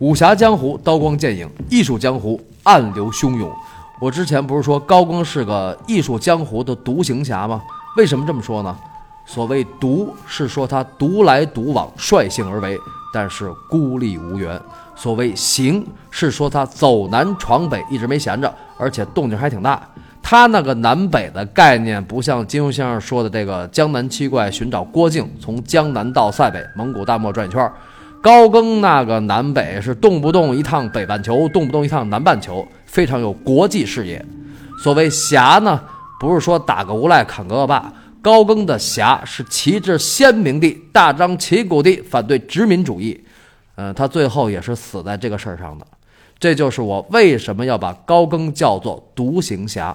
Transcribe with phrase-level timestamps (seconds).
[0.00, 3.48] 武侠江湖刀光剑影，艺术江湖暗流汹涌。
[4.00, 7.62] 我之前不是说高更是个艺术江湖的独行侠吗？
[7.96, 8.76] 为什么这么说呢？
[9.24, 12.76] 所谓独，是说他独来独往，率性而为，
[13.12, 14.58] 但是孤立无援；
[14.96, 19.80] 所谓行，是说他走南闯北，一直没闲着，而且动静还挺大。
[20.20, 27.72] 他那个南北的概念，不像金庸先生说的这个江南七怪寻找郭靖，从江南到塞北蒙古大漠转一圈儿。
[28.24, 34.24] 高更那个南北是动不动一趟北半球，动不动一趟南半球，非常有国际视野。
[34.82, 35.78] 所谓侠呢，
[36.18, 37.92] 不是说打个无赖砍个恶霸，
[38.22, 43.22] 高更的侠是旗帜鲜明地、大张旗鼓地反对殖民主义。
[43.74, 45.86] 嗯，他最后也是死在这个事儿上的。
[46.38, 49.94] 这就是我为什么要把高更叫做独行侠。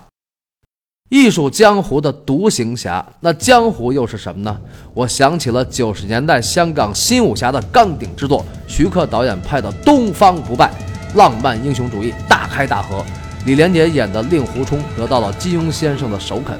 [1.10, 4.56] 艺术江湖的独行侠，那江湖又是什么呢？
[4.94, 10.72] 我想起了九十年代香港新武侠的钢鼎之作，徐克导演拍的《东方不败》，
[11.18, 13.04] 浪漫英雄主义大开大合。
[13.48, 16.56] 李连杰演的令狐冲得到了金庸先生的首肯。《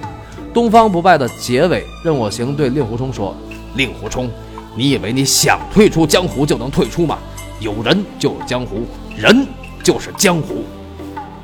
[0.52, 3.36] 东方不败》的结尾，任我行对令狐冲说
[3.78, 4.28] ：“令狐冲，
[4.76, 7.20] 你以为你想退出江湖就能退出吗？
[7.60, 9.46] 有人就有江湖，人
[9.84, 10.64] 就是江湖。”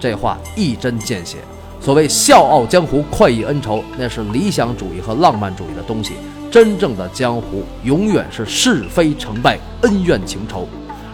[0.02, 1.37] 这话一针见血。
[1.79, 6.13] 所谓笑傲江湖，快意恩仇，那是理想主义和浪漫主义的东西。
[6.49, 10.67] 真正的江湖，永远是是非成败、恩怨情仇。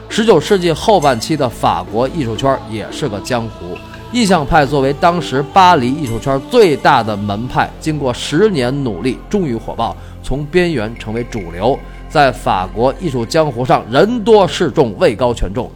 [0.08, 3.78] 十九世纪后半期的法国艺术圈也是个江湖。
[4.14, 15.72] 印象派作为当时巴黎艺术圈最大的门派，经过十年努力，终于火爆，从边缘成为主流，在法国艺术江湖上人多势众，位高权重。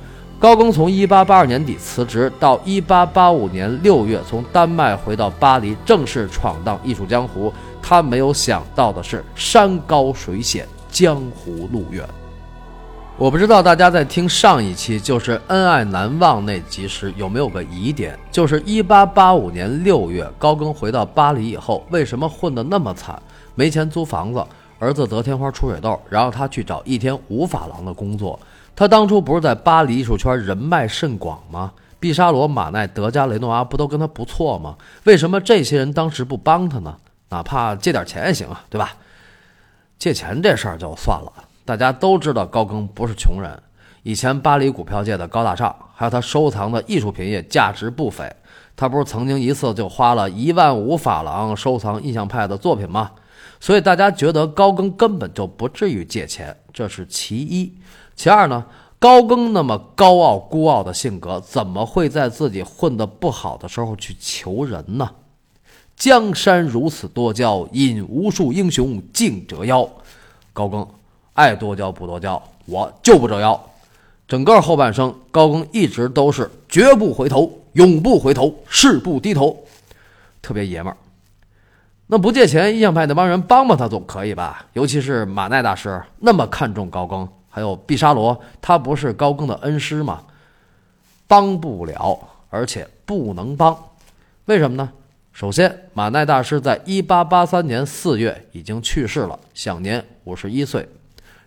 [0.45, 7.51] 高更从1882年底辞职，到1885年6月从丹麦回到巴黎，正式闯荡艺术江湖。
[7.81, 12.07] 他没有想到的是，山高水险，江湖路远。
[13.17, 23.19] 我不知道大家在听上一期就是《恩爱难忘》那集时有没有个疑点，就是1885年6月高更回到巴黎以后，为什么混得那么惨？
[23.55, 24.45] 没钱租房子，
[24.77, 28.39] 儿子得天花出水痘，然后他去找一天五法郎的工作。
[28.75, 31.71] 他当初不是在巴黎艺术圈人脉甚广吗？
[31.99, 34.75] 毕沙罗、马奈、德加、雷诺阿不都跟他不错吗？
[35.05, 36.95] 为什么这些人当时不帮他呢？
[37.29, 38.93] 哪怕借点钱也行啊，对吧？
[39.97, 41.31] 借钱这事儿就算了，
[41.63, 43.57] 大家都知道高更不是穷人，
[44.03, 48.31] 以前巴黎股票界的高大上，还有他收藏的艺术品也价值不菲。
[48.75, 53.11] 他不是曾经一次就花了一万五法郎收藏印象派的作品吗？
[53.59, 57.73] 所以大家觉得高更根本就不至于借钱，这是其一。
[58.15, 58.65] 其二呢，
[58.99, 65.09] 高更那么高傲孤傲的性格，怎么会在自己混得不好的时候去求人呢？
[65.95, 69.89] 江山如此多娇，引无数英雄竞折腰。
[70.51, 70.85] 高更
[71.33, 73.69] 爱多娇不多娇，我就不折腰。
[74.27, 79.57] 整个后半生，高更一直都是绝不回头，永不回头，誓不低头，
[80.41, 80.97] 特别爷们儿。
[82.07, 84.65] 那不借钱，印象派那帮人帮帮他总可以吧？
[84.73, 87.27] 尤其是马奈大师那么看重高更。
[87.49, 90.21] 还有毕沙罗，他不是高更的恩师吗？
[91.25, 93.75] 帮不了，而且不能帮，
[94.43, 94.91] 为什么呢？
[95.31, 100.85] 首先，马奈大师在一八八三年四月已经去世了，享年五十一岁。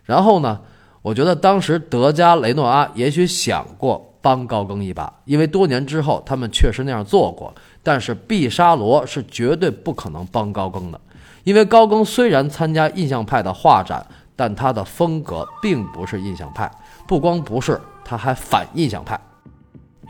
[0.05, 0.59] 然后呢，
[1.03, 7.55] 我觉得当时德加雷诺阿也许想过帮高更一把，因为多年之后他们确实那样做过。
[7.83, 11.01] 但是毕沙罗是绝对不可能帮高更的，
[11.45, 14.07] 因为高更虽然参加印象派的画展。
[14.41, 16.71] 但他的风格并不是印象派，
[17.09, 19.21] 不光不是，他还反印象派。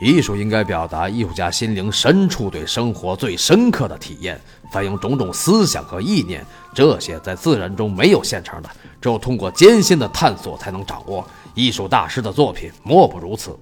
[0.02, 4.38] 艺术应该表达艺术家心灵深处对生活最深刻的体验，
[4.70, 6.44] 反映种种思想和意念。
[6.74, 8.68] 这些在自然中没有现成的，
[9.00, 11.26] 只有通过艰辛的探索才能掌握。
[11.54, 13.58] 艺术大师的作品莫不如此。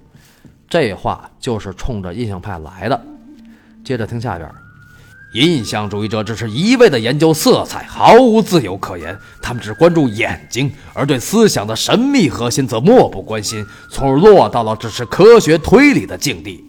[0.67, 3.01] 这话就是冲着印象派来的。
[3.87, 4.51] 接着听下边。
[5.31, 9.17] 印象主义者只是一味的研究色彩，毫无自由可言。
[9.41, 16.61] 他们只关注眼睛，而对思想的神秘核心则漠不关心，从而落到了只是科学推理的境地。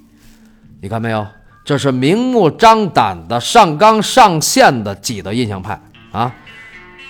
[0.81, 1.27] 你看没有？
[1.65, 5.81] 这是明目张胆的上纲上线的挤的印象派
[6.13, 6.33] 啊！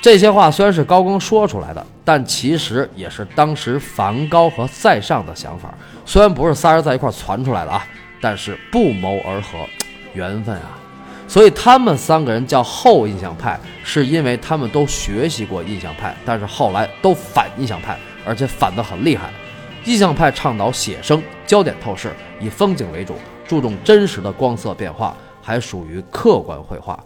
[0.00, 5.74] 这些话虽然是高更说出来的，但其实也是当时梵高和塞尚的想法。
[6.06, 7.84] 虽然不是仨人在一块传出来的啊，
[8.20, 9.58] 但是不谋而合，
[10.18, 10.76] 缘分啊！
[11.28, 19.30] 所以他们三个人叫后印象派，是因为他们都学习过印象派，但是后来都反印象派，而且反得很厉害。
[19.84, 23.14] 印象派倡导写生，焦点透视，以风景为主，
[23.46, 26.98] 注重真实的光色变化，还属于客观绘画。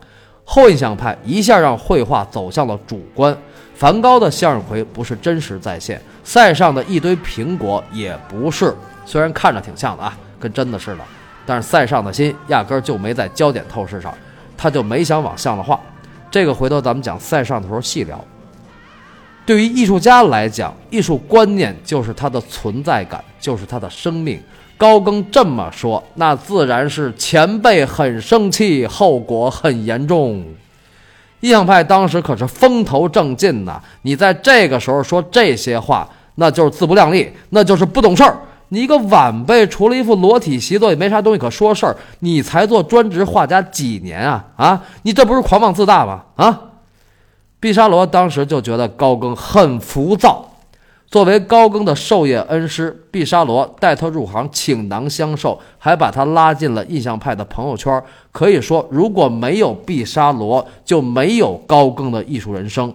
[0.44, 3.36] 后印象派一下让绘画走向了主观。
[3.74, 8.72] 梵高的向日葵不是真实再现，塞尚的一堆苹果也不是
[9.04, 10.98] 虽然看着挺像的啊，跟真的似的，
[11.44, 14.14] 但是塞尚的心压根儿就没在焦点透视上，
[14.56, 15.78] 他就没想往像的画。
[16.30, 18.22] 这个回头咱们讲塞尚的时候细聊。
[19.44, 24.40] 对于艺术家来讲，艺术观念就是他的存在感，就是他的生命。
[24.78, 30.44] 高更这么说，那自然是前辈很生气，后果很严重。
[31.40, 38.36] 印象派当时可是风头正劲呐，你在这个时候说这些话，那就是自不量力，那就是不懂事儿。
[38.72, 41.94] 你一个晚辈，除了一幅裸体习作，也没啥东西可说事儿。
[42.20, 44.42] 你才做专职画家几年啊？
[44.56, 46.22] 啊，你这不是狂妄自大吗？
[46.36, 46.58] 啊！
[47.60, 50.48] 毕沙罗当时就觉得高更很浮躁。
[51.06, 58.02] 作为高更的授业恩师，毕沙罗带他入行，倾囊相授，还把他拉进了印象派的朋友圈。
[58.30, 62.90] 可以说，如果没有毕沙罗，就没有高更的艺术人生。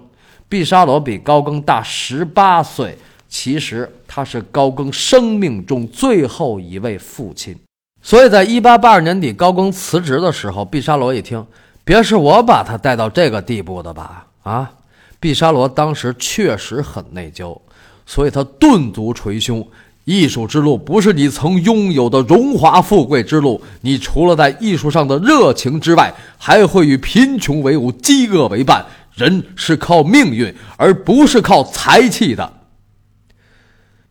[0.49, 2.97] 毕沙罗比高更大十八岁，
[3.29, 7.55] 其实他是高更生命中最后一位父亲。
[8.01, 11.45] 所以在一八八二年底，高更辞职的时候，毕沙罗一听，
[11.83, 14.25] 别是我把他带到这个地步的吧？
[14.41, 14.71] 啊，
[15.19, 17.55] 毕沙罗当时确实很内疚，
[18.07, 19.63] 所以他顿足捶胸：
[20.05, 28.83] 艺术之路不是你曾拥有的荣华富贵之路，你除了在艺术上的热情之外，还会与贫穷为伍、饥饿为伴。
[29.13, 32.53] 人是靠命运，而不是靠才气的。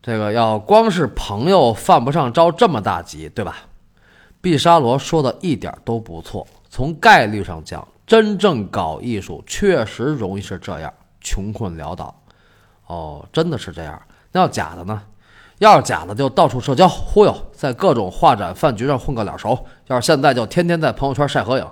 [0.06, 3.56] 这个要光是朋友犯不上着这么大急，对吧？
[4.40, 7.84] 毕沙罗说的一点都不错，从概率上讲。
[8.06, 12.14] 真正搞艺术确实容易是这样，穷困潦倒。
[12.86, 14.00] 哦，真的是这样。
[14.30, 15.02] 那要假的呢？
[15.58, 19.58] 要是假的，就到处社交忽悠，在各种画展饭局上混个脸熟。
[19.88, 21.66] 要是现在，就天天在朋友圈晒合影。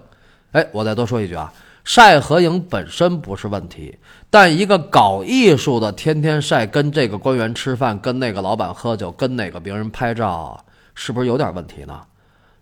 [0.51, 1.53] 哎，我再多说一句啊，
[1.85, 3.99] 晒合影本身不是问题，
[4.31, 10.65] 但一个搞艺术的天天晒跟这个官员吃饭，跟那个老板喝酒，跟哪个名人拍照，
[10.95, 12.01] 是不是有点问题呢？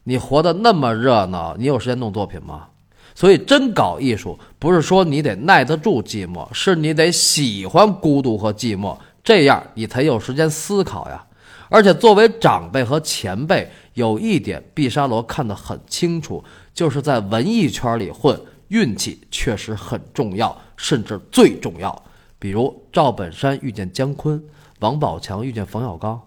[0.03, 2.67] 你活得那么热闹，你有时间弄作品吗？
[3.15, 11.25] 所以，真搞艺术不是说你得耐得住寂寞，是你得喜欢孤独和寂寞，这样你才有时间思考呀。
[11.69, 16.43] 而且，作为长辈和前辈，有一点毕沙罗看得很清楚，
[16.75, 18.39] 就是在文艺圈里混，
[18.73, 22.03] 运气确实很重要，甚至最重要。
[22.39, 24.43] 比如赵本山遇见姜昆，
[24.81, 26.21] 王宝强遇见冯小刚。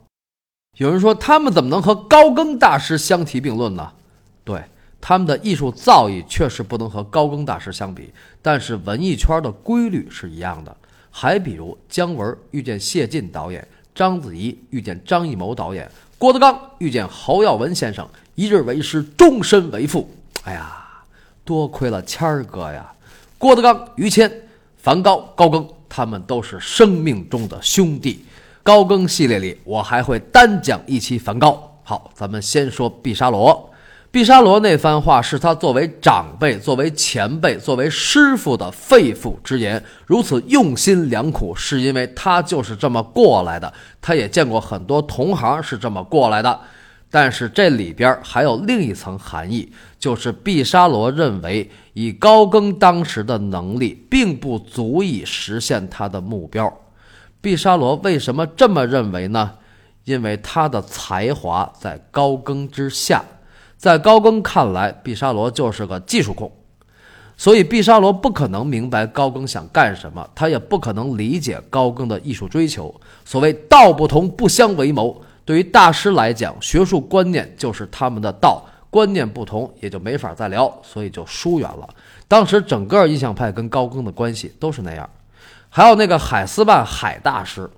[0.78, 3.92] 有人说，他们怎么能和高更大师相提并论呢？
[4.44, 4.64] 对。
[5.02, 8.12] 他们的艺术造诣确实不能和高更大师相比，
[8.42, 10.76] 但是文艺圈的规律是一样的。
[11.12, 15.88] 还比如姜文遇见谢晋导演，章子怡遇见张艺谋导演，
[16.18, 20.10] 郭德纲遇见侯耀文先生，一日为师，终身为父。
[20.44, 20.85] 哎呀，
[21.46, 22.92] 多亏了谦儿哥呀！
[23.38, 24.30] 郭德纲、于谦、
[24.78, 28.26] 梵高、高更，他们都是生命中的兄弟。
[28.64, 31.80] 高更系列里，我还会单讲一期梵高。
[31.84, 33.70] 好，咱们先说毕沙罗。
[34.10, 43.72] 毕沙罗那番话是他作为长辈、作为前辈、作为师傅的肺腑之言，如此用心良苦，是因为他就是这么过来的。
[44.02, 46.60] 他也见过很多同行是这么过来的，
[47.16, 56.70] 但是这里边还有另一层含义，就是毕沙罗认为以高更当时的能力，并不足以实现他的目标。
[57.40, 59.50] 毕沙罗为什么这么认为呢？
[60.04, 63.24] 因为他的才华在高更之下。
[63.78, 66.52] 在高更看来，毕沙罗就是个技术控，
[67.38, 72.94] 所以毕沙罗不可能明白高更想干什么，他也不可能理解高更的艺术追求。
[73.24, 81.88] 所谓道不同不相为谋，对于大师来讲，学术观念就是他们的道，观念不同也就没法再聊，所以就疏远了。
[82.28, 85.08] 当时整个印象派跟高更的关系都是那样。
[85.70, 87.70] 还有那个海斯曼海大师，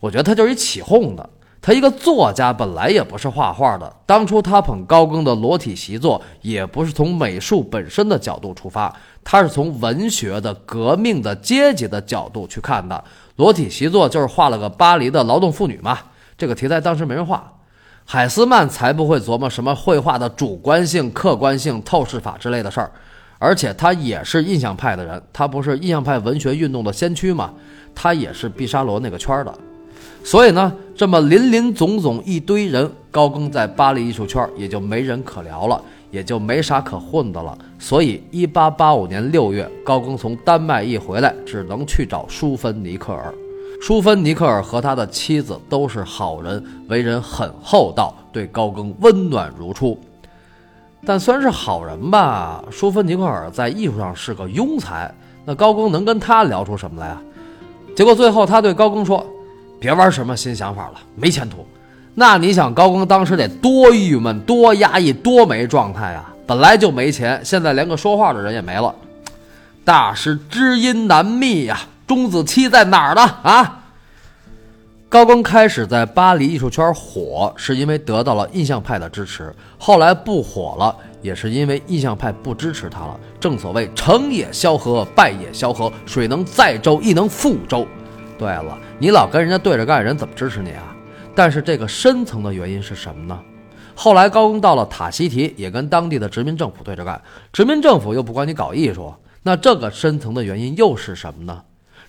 [0.00, 1.30] 我觉得他就是一起哄的。
[1.60, 3.90] 他一个作家，本来也不是画画的。
[4.04, 13.02] 当初他捧高更的裸体习作，也不是从美术本身的角度出发，他是从文学的、革命的、阶级的角度去看的。
[13.36, 15.98] 裸体习作就是画了个巴黎的劳动妇女嘛，
[16.36, 17.52] 这个题材当时没人画，
[18.04, 22.90] 海斯曼才不会琢磨什么绘画的主观性、客观性、透视法之类的事儿。
[23.38, 27.52] 而且他也是印象派的人，他不是印象派文学运动的先驱嘛，
[27.94, 29.52] 他也是毕沙罗那个圈儿的。
[30.22, 35.78] 所以呢，这么林林总总一堆人，高更在巴黎艺术圈也就没人可聊了，
[36.10, 37.56] 也就没啥可混的了。
[37.78, 43.34] 所以，一八八五年六月，高更从丹麦一回来，只能去找舒芬尼克尔。
[43.86, 50.00] 舒芬尼克尔和他的妻子都是好人，为人很厚道，对高更温暖如初。
[51.04, 55.14] 但虽然是好人吧，舒芬尼克尔在艺术上是个庸才，
[55.44, 57.20] 那高更能跟他聊出什么来啊？
[57.94, 59.22] 结果最后他对高更说。
[59.78, 61.66] 别玩什么新想法了，没前途。
[62.14, 66.32] 那你想高更当时得多郁闷、多压抑、多没状态啊！
[66.46, 68.94] 本来就没钱，现在连个说话的人也没了。
[69.84, 73.22] 大师知音难觅呀，钟子期在哪儿呢？
[73.42, 73.80] 啊！
[75.08, 79.44] 高更开始在巴黎艺术圈火，是因为得到了印象派的支持；
[79.78, 83.18] 后来不火了，也是因为印象派不支持他了。
[83.38, 87.86] 正所谓成也萧何，败也萧何，水能载舟，亦能覆舟。
[88.36, 90.82] 对了，你老跟人家对着干，人怎么支持你啊？
[91.32, 93.40] 但是这个深层的原因是什么呢？
[93.94, 101.62] 后来高更到了塔希提，也跟当地的殖民政府对着干，殖民政府又不管你搞艺术，那这个深层的原因又是什么呢？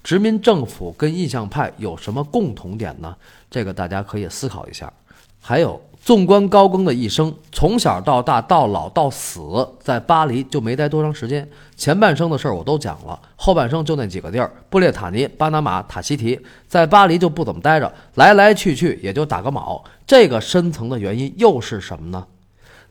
[0.05, 3.15] 殖民政府跟印象派有什么共同点呢？
[3.49, 4.93] 这个大家可以思考一下。
[5.41, 11.49] 还有，纵观高更的一生，从小到大到老到死，在巴黎就没待多长时间。
[11.75, 16.39] 前半生的事儿我都讲了，后半生就那几个地儿：布列塔尼、巴拿马、塔希提。
[16.67, 19.83] 在巴黎就不怎么待着，来来去去也就打个卯。
[20.05, 22.23] 这个深层的原因又是什么呢？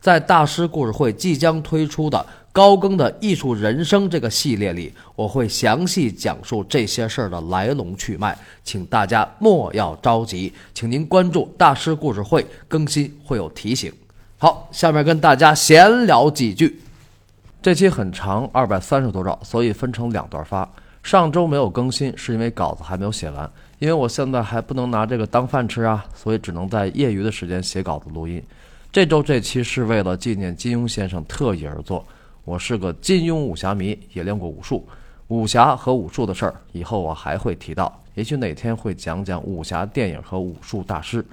[0.05, 2.23] 在大师故事会即将推出的。
[2.51, 13.91] 高更的艺术人生这个系列里，我会详细讲述这些事儿的来龙去脉，请大家莫要着急，请您关注大师故事会更新会有提醒。
[14.37, 16.79] 好，下面跟大家闲聊几句。
[17.63, 20.69] 这期很长，二百三十多兆，所以分成两段发。
[21.01, 28.39] 上周没有更新，是因为稿子还没有写完，因为我现在还不能拿这个当饭吃啊，所以只能在业余的时间写稿子录音。
[28.95, 32.01] 这周这期是为了纪念金庸先生特意而做。
[32.45, 34.87] 我是个金庸武侠迷，也练过武术。
[35.27, 37.93] 武侠和武术的事儿，以后我还会提到。
[38.13, 41.25] 也许哪天会讲讲武侠电影和武术大师。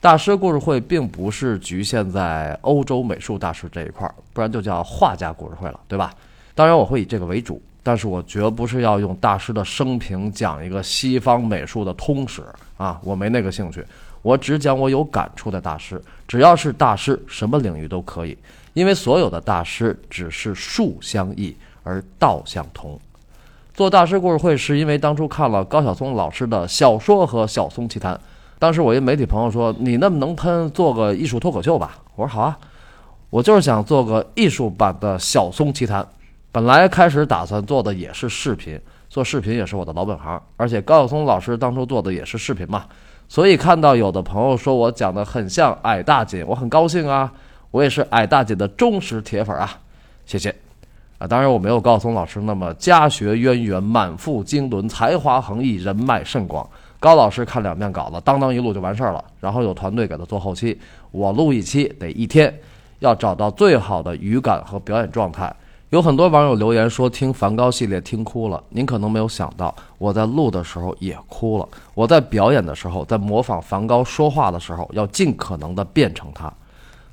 [0.00, 6.12] 大师故事会并不是局限在欧洲美术大师这一块儿，不然就叫画家故事会了，对吧？
[6.56, 12.42] 当然我会以这个为主，但是我绝不是要用大师的生平讲一个西方美术的通史
[12.76, 13.86] 啊，我没那个兴趣。
[14.26, 18.36] 我只讲我有感触的大师，只要是大师，什么领域都可以。
[18.74, 22.98] 因为所有的大师只是术相异而道相同。
[23.72, 28.20] 做大师故事会是因为当初看了高晓松老师的小说和晓松奇谈。
[28.58, 32.58] 当时我一媒体朋友说：“你那么能喷，做个艺术脱口秀吧。”我说：“好啊，
[33.30, 36.04] 我就是想做个艺术版的晓松奇谈。”
[36.50, 38.76] 本来开始打算做的也是视频，
[39.08, 42.86] 做视频也是我的老本行，而且高晓松老师当初做的也是视频嘛，
[43.28, 47.32] 所以看到有的朋友说我讲的很像矮大姐，我很高兴啊。
[47.72, 49.68] 我也是矮大姐的忠实铁粉啊，
[50.24, 50.54] 谢谢
[51.18, 51.26] 啊！
[51.26, 56.66] 当然我没有高松老师那么家学渊源、满腹经纶、才华横溢、人脉甚广。
[56.98, 60.80] 高老师看两遍稿子，当当一录就完事儿了，然后有团队给他做后期。
[61.10, 62.54] 我录一期得一天，
[63.00, 65.54] 要找到最好的语感和表演状态。
[65.96, 71.66] 有很多网友留言说听梵高系列听哭了，您可能没有想到，我在录的时候也哭了。
[71.94, 76.52] 我在表演的时候，在模仿梵高说话的时候，要尽可能的变成他。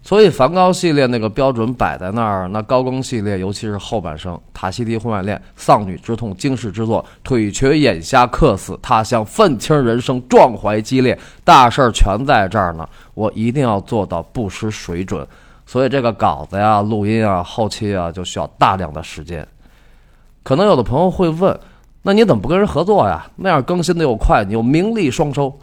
[0.01, 12.85] 所以梵高系列那个标准摆在那儿，那高更系列，尤其是后半生，《塔西提婚外恋》、丧女之痛、惊世之作、腿瘸眼瞎、客死他乡、愤青人生、壮怀激烈，大事儿全在这儿呢。
[13.13, 15.25] 我一定要做到不失水准。
[15.65, 19.47] 所以这个稿子呀、录音啊、后期啊，就需要大量的时间。
[20.43, 21.59] 可能有的朋友会问，
[22.01, 23.25] 那你怎么不跟人合作呀？
[23.37, 25.57] 那样更新的又快，你又名利双收。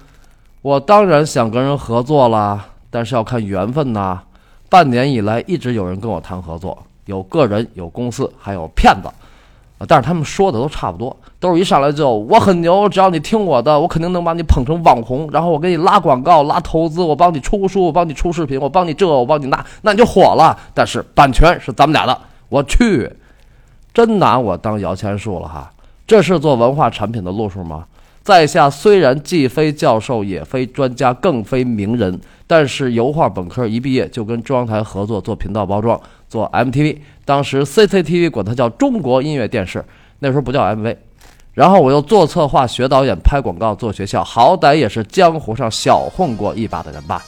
[0.63, 4.23] 我当然想跟人合作啦，但是要看缘分呐。
[4.69, 9.09] 半年以来，一直有人跟我谈合作，有个人，有公司，还有骗子，
[9.81, 9.87] 啊！
[9.89, 20.55] 但是他们说的都差不多，都是一上来就我很牛，只要你听我的，我肯定能把你捧成网红，然后我给你拉广告、拉投资，我帮你出书，我帮你出视频，我帮你这，我帮你那，那你就火了。
[20.75, 22.21] 但是版权是咱们俩的，
[22.51, 23.11] 我去，
[23.95, 25.73] 真拿我当摇钱树了哈！
[26.07, 27.87] 这是做文化产品的路数吗？
[28.23, 35.99] 在下虽然既非教授，也非专家，更非名人，但是油画本科一毕业就跟中央台合作做频道包装，
[36.31, 36.97] 做 MTV。
[37.27, 39.85] 当时 CCTV 管它叫中国音乐电视，
[40.21, 40.97] 那时候不叫 MV。
[41.53, 47.23] 然后我又做策划、学导演、拍广告、做学校，好歹也是江湖上小混过一把的人吧。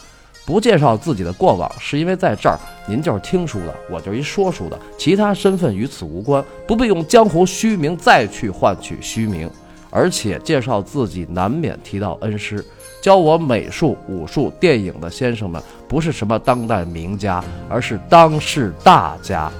[0.47, 9.50] 不介绍自己的过往，是因为在这儿您就是听书的，我就是一说书的，其他身份与此无关，不必用江湖虚名再去换取虚名。
[9.92, 12.64] 而且介绍自己难免提到恩师，
[13.02, 19.52] 教我美术、武术、电影的先生们不是什么当代名家，而是当世大家。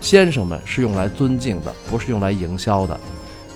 [0.00, 2.98] 先生们是用来尊敬的，不是用来营销的。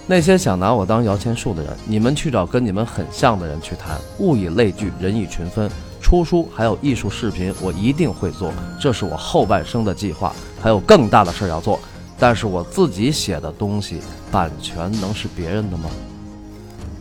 [0.07, 3.97] 那些想拿我当摇钱树的人，你们去找跟你们很像的人去谈。
[4.19, 5.71] 物以类聚，人以群分。
[6.03, 10.35] 出书还有艺术视频，我一定会做，这是我后半生的计划。
[10.61, 11.79] 还有更大的事儿要做，
[12.19, 14.01] 但是我自己写的东西，
[14.33, 15.89] 版权能是别人的吗？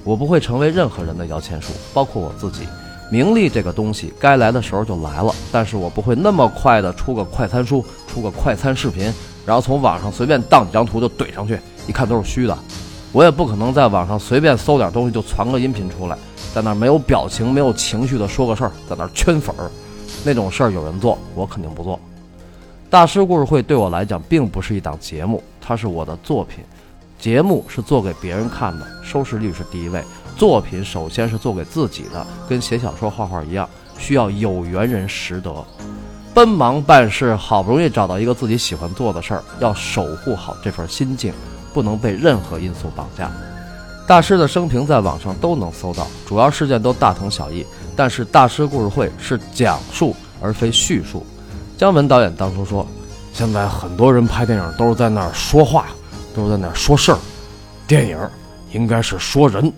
[0.04, 2.68] 我不会成为任何人的摇钱树，包括我自己。
[3.12, 9.12] 名利这个东西，该来的时候就来了，但是我不会那么快的出个快餐书，出个快餐视频，
[9.48, 12.56] 然后从网上随便当几张图就怼上去，一看都是虚的。
[13.12, 16.16] 我也不可能在网上随便搜点东西就传个音频出来，
[16.54, 19.72] 在那没有表情、没有情绪的说个事儿，在那圈粉儿，
[20.24, 22.00] 那种事儿有人做，我肯定不做。
[22.92, 26.64] 大师故事会对我来讲并不是一档节目，它是我的作品。
[27.20, 30.02] 节目是做给别人看的，收视率是第一位。
[30.38, 35.54] 作品首先是做给自己的，跟写小说、画画一样，需要有缘人识得。
[36.34, 41.34] 奔忙办事，好不容易找到一个自己喜欢做的事儿，要守护好这份心境，
[41.74, 43.30] 不能被任何因素绑架。
[44.08, 47.66] 大师的生平在网上都能搜到，主要事件都大同小异。
[47.98, 51.26] 但是大师故事会是讲述而非叙述。
[51.78, 52.88] 姜文导演当初说
[53.34, 55.88] ：“现在很多人拍电影都是在那儿说话，
[56.40, 57.18] 都在那说事儿，
[57.88, 58.18] 电影
[58.72, 59.72] 应该是说人。”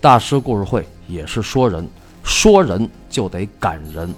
[0.00, 1.88] 大师故事会也是说人，
[2.24, 4.12] 说人就得感人。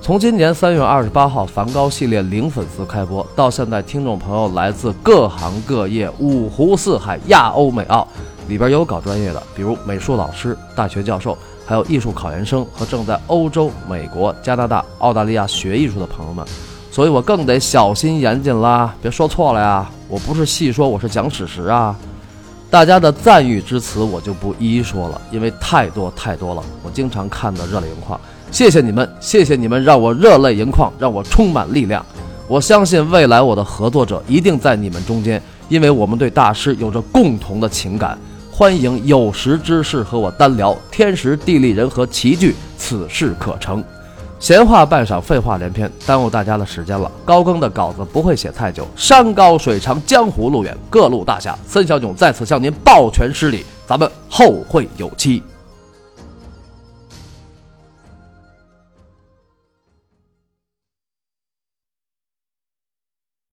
[0.00, 8.06] 从今年三月二十八号梵高系列零粉丝开播到现在，听众朋友来自各行各业、五湖四海、亚欧美澳，
[8.46, 16.46] 里边有搞专业的，比如美术老师、大学教授，还有艺术考研生和正在欧洲、美国、加拿大、澳大利亚学艺术的朋友们，
[16.94, 19.90] 所以我更得小心严谨啦，别说错了呀！
[20.06, 21.92] 我不是细说，我是讲史实啊。
[22.70, 28.20] 大家的赞誉之词我就不一一说了，因为太多太多了，我经常看的热泪盈眶。
[28.52, 32.06] 谢谢你们，谢谢你们，让我热泪盈眶，让我充满力量。
[32.46, 38.16] 我相信未来我的合作者一定在你们中间，因为我们对大师有着共同的情感。
[38.52, 43.82] 欢迎有识之士和我单聊，天时地利人和齐聚，此事可成。
[44.44, 47.10] 闲话半晌，废话连篇，耽误大家的时间了。
[47.24, 55.42] 高更的稿子不会写太久，山高水长，江湖路远，各路大侠，孙小囧在此向您抱拳施礼，咱们后会有期。